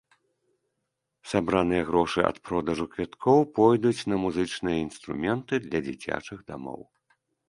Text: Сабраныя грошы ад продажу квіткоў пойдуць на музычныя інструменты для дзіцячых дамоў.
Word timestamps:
Сабраныя 1.33 1.81
грошы 1.89 2.23
ад 2.29 2.39
продажу 2.49 2.85
квіткоў 2.95 3.39
пойдуць 3.59 4.07
на 4.13 4.19
музычныя 4.23 4.77
інструменты 4.87 5.53
для 5.67 5.79
дзіцячых 5.89 6.39
дамоў. 6.49 6.81